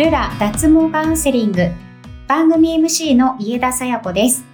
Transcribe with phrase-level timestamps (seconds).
[0.00, 1.68] ルラ脱毛カウンセリング。
[2.26, 4.46] 番組 MC の家田さや子です。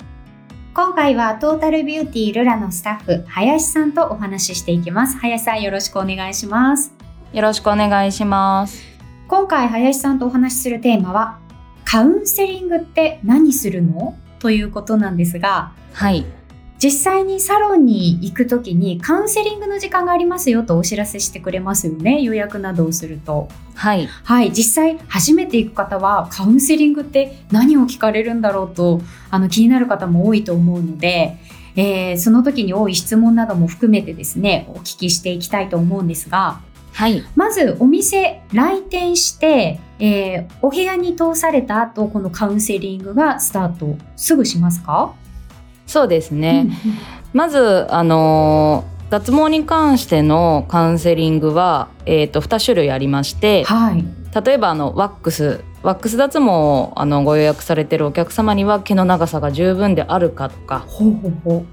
[0.75, 5.17] 今回はトータルビューティールラのスタッフ林さんとお話ししていきます。
[5.19, 6.93] 林さんよろしくお願いします。
[7.33, 8.83] よろしくお願いします。
[9.29, 11.39] 今回林さんとお話しするテーマは
[11.85, 14.17] カウンセリングって何するの？
[14.41, 16.27] ということなんですがはい
[16.87, 23.49] 実際にサロンに行くときにカウンセリングの時間がありますよとお知らせしてくれますよね予約などをすると。
[23.75, 24.07] はい。
[24.07, 31.39] はい実際初めて行く方はカウンセリングって何を聞かれるんだろうとあの気になる方も多いと思うので、
[31.75, 36.61] えーその時に多い質問なども含めてですねお聞きしていきたいと思うんですが
[36.93, 37.21] はい。
[37.35, 45.13] まずお店来店して、えーお部屋に通された後このカウンセリングがスタートすぐしますか？
[45.87, 46.69] そうですね、
[47.33, 54.05] まずあのー脱毛に関してのカウンセリングは、えー、と2種類ありましてはい。
[54.45, 55.65] 例えばあのワックス。
[55.83, 60.85] ワックス脱毛をあのご予約されてるお客様には毛の長さが十分であるかとか。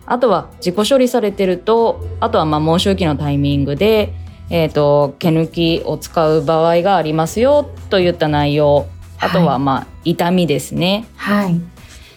[0.06, 4.14] あとは自己処理されてるとあとはまあ毛周期のタイミングで、
[4.52, 8.86] えー、と毛抜きを使う場合がありますよといった内容。
[9.20, 11.06] あとはまあ痛みですね。
[11.16, 11.60] はい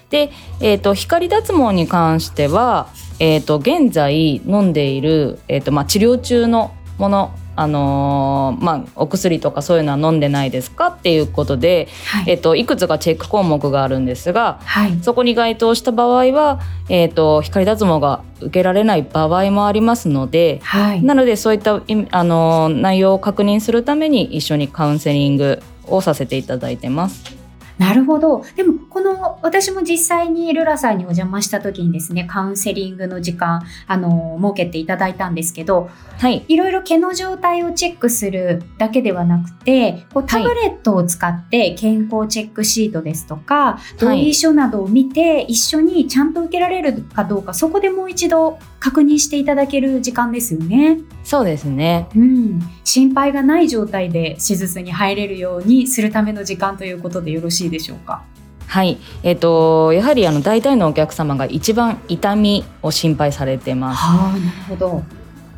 [0.09, 2.87] で、えー、と光脱毛に関しては、
[3.19, 12.31] えー、と現在飲んでいる、えーとまあ、治療中のもの、あのーまあ、お薬とかそういうのは飲んでないですかっていうことで、はい。
[12.31, 14.99] えー、といくつかチェック項目があるんですがはい。
[15.01, 21.03] そこに該当した場合は、えー、と光脱毛が受けられない場合もありますのではい。
[21.03, 27.36] なのでそういった、いあのー内容を確認するために一緒にカウンセリングをさせていただいてます。
[27.77, 28.43] なるほど。
[28.55, 50.99] でも、この、私も実際にルラさんにお邪魔した時にですね、カウンセリングの時間、あの、設けていただいたんですけど、はいいろいろ毛の状態をチェックするだけではなくて、こうタブレットを使って健康チェックシートですとか、同意書などを見て、一緒にちゃんと受けられるかどうか、そこでもう一度確認していただける時間ですよね。
[51.23, 52.61] そうですねうん。
[52.83, 58.23] 心配がない状態で手術に入れるようにするための時間ということでよろしいでしょうか？
[58.67, 63.97] はい、えっ、とやはりあの大体のお客様が一番痛みを心配されてます。
[63.97, 65.03] はあ、なるほど。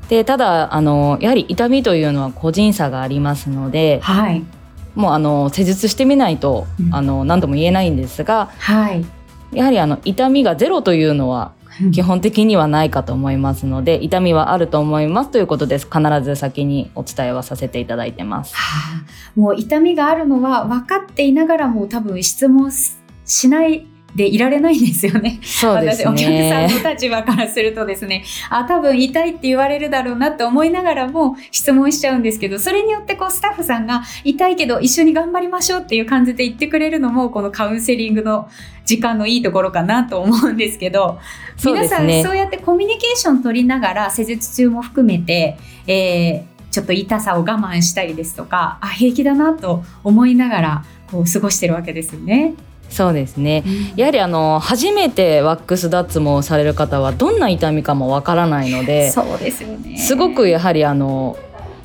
[0.09, 4.43] でただあのやはり痛みというのは個人差がありますので、はい。
[4.95, 9.05] もうあの施術してみないと、うんあの何とも言えないんですが、はい。
[9.53, 11.53] やはりあの痛みがゼロというのは
[11.91, 15.87] 基本的にはないかと思いますので、痛みはあると思いますということです。
[15.91, 18.55] 必ず先にお伝えはさせていただいてます。
[18.55, 25.39] はあ、もう痛みがあるのは分かっていながらも多分質問ししないでいられないんですよね。
[25.43, 26.67] そうです私お客ね。
[26.69, 38.49] さんの立場からするとですねあ多分痛いって言われるだろうなって思いながらも質問しちゃうんですけどそれによってこうスタッフさんが痛いけど一緒に頑張りましょうっていう感じで言ってくれるのもこのカウンセリングの
[38.85, 41.19] 時間のいいところかなと思うんですけど
[41.57, 52.53] そう皆さんそうやってコミュニケーション取りながら施術中も含めて、えーちょっと痛さを我慢したりですとかあ平気だなと思いながらこう過ごしてるわけですよね。
[52.89, 53.63] そうですね。
[53.95, 61.37] やはりあの初めてワックス脱毛をされる方はどんな痛みかもわからないので、そうですよねすごくやはりあの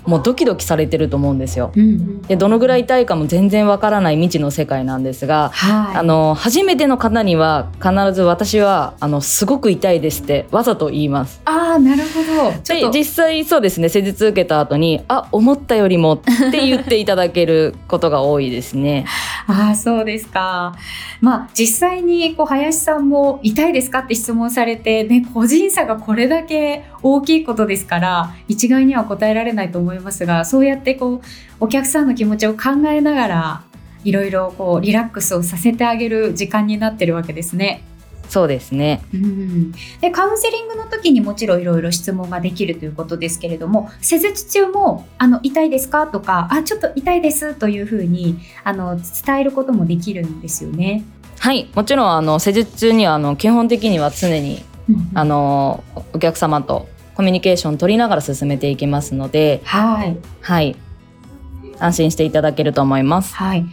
[0.07, 1.73] もうドキドキされてると思うんですよ。
[1.75, 11.43] うんうんでどのぐらい痛いかも全然わからない未知の世界なんですが、はいあの初めての方には必ず私はあのすごく痛いですってわざと言います。
[11.45, 19.07] ああなるほどちょっとで実際そうですね施術受けた後にあ思ったよりもって言っていただけることが多いですね。
[19.47, 20.75] ああそうですか
[21.21, 31.21] まあ実際にこう林さんも痛いですかって質問されてね個人差がこれだけ大きいことですから一概には答えられないと思いますがそうやってこう
[31.61, 33.63] お客さんの気持ちを考えながら
[34.05, 37.83] いろいろこうリラックスをさせてあげる時間になってるわけですね。
[38.29, 39.03] そうですね。
[39.15, 46.07] うん、でカウンセリングの時にもちろんいろいろ質問ができるということですけれども施術中もあの痛いですか？
[46.07, 51.05] とかあちょっと痛いですというふうにあの伝えることもできるんですよね。
[51.39, 54.65] はい、もちろんあの施術中にはあの基本的には常に
[55.15, 60.17] あのお客様とコミュニケーション取りながら進めていきますので、はい。
[60.41, 60.77] はい、
[61.79, 63.37] 安心していただけると思います。
[63.37, 63.65] はい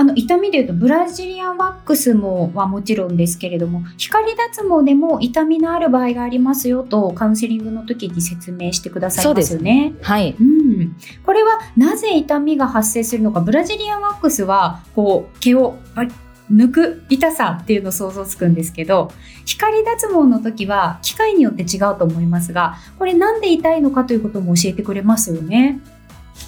[0.00, 9.92] あの痛みでいうとブラジリアンワックスもはもちろんですけれども光脱毛でも痛みのある場合がありますよとカウンセリングの時に説明してくださいますよね。
[10.00, 15.76] はい、うん、これはなぜ痛みが発生するのかブラジリアンワックスはこう毛を
[16.50, 19.12] 抜く痛さっていうの想像つくんですけど
[19.44, 25.78] 光脱毛の時は機械によって違うと思いますがこれなんで痛いのかということも教えてくれますよね。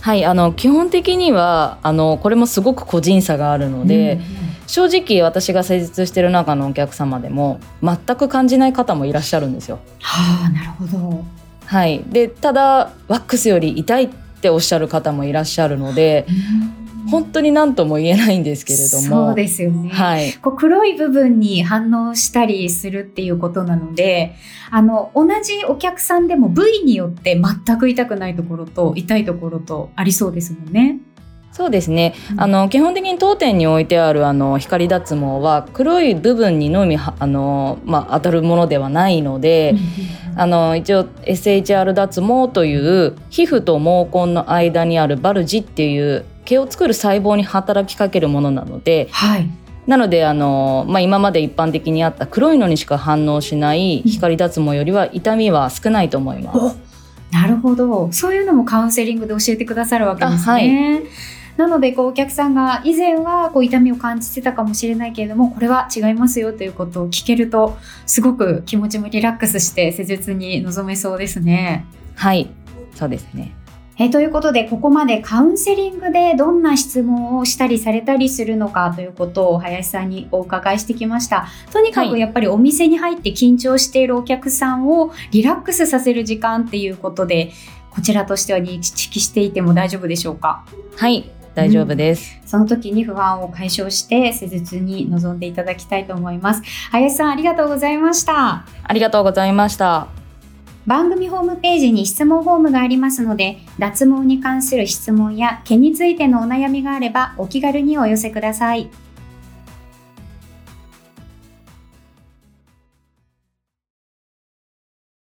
[0.00, 4.20] はいあの基本的にはあのこれもすごく個人差があるので、
[4.66, 9.78] 正直私が施術してる中のお客様でも全く感じない方もいらっしゃるんですよ。
[10.00, 11.24] はあなるほど。
[11.66, 14.08] はい、でただワックスより痛いっ
[14.40, 16.26] ておっしゃる方もいらっしゃるので
[17.12, 19.26] 本当に何とも言えないんですけれども。
[19.28, 24.34] そうですよね、はい、こう黒い部分に反応したりするっていうことなので
[24.70, 31.00] あの同じお客さんでも部位によって全く痛くないところと痛いところとありそうですもんね。
[31.52, 32.40] そうですね、うん。
[32.40, 39.74] あの基本的に当店に置いてあるあの光脱毛は黒い部分にのみはあの、まあ、当たるものではないので、
[40.34, 49.48] あの一応 SHR 脱毛という皮膚と毛根の間にあるバルジっていう毛を作る細胞に働きかけるものなのではい、
[49.86, 56.58] なのであの、まあ、今まで一般的にあった黒いのにしか反応しない光脱毛よりは痛みは少ないと思います。
[56.58, 56.92] お
[57.32, 61.02] なるほどそういうのもカウンセリングで教えてくださるわけですね。
[61.56, 71.86] なのでこうお客さんが以前はこう痛みを感じてたかもしれないけれどもこれは違いますよということを聞けるとすごく気持ちもリラックスして施術に臨めそうですね。
[72.14, 72.50] はい
[72.94, 73.54] そうですね
[73.98, 81.46] えーということでここまでカウンセリングでどんな質問をしたりされたりするのかということを林さんにお伺いしてきました。
[81.72, 82.10] とにかはい。
[82.10, 87.52] くやっぱりお店に入って緊張しているお客さんをリラックスさせる時間っていうことで
[87.90, 90.64] こちらとしては認識していても大丈夫でしょうか？
[90.96, 96.62] はい大丈夫です、その時に不安を解消して施術に臨んでいただきたいと思います。
[96.90, 98.64] 林さんありがとうございました。
[98.82, 100.08] ありがとうございました
[100.86, 108.90] 番組ホームページに質問フォームがありますので脱毛に関する質問や毛についてのお悩みがあればお気軽にお寄せください。